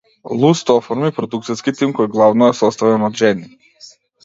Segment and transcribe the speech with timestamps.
[0.43, 3.49] Луст оформи продукциски тим кој главно е составен од жени.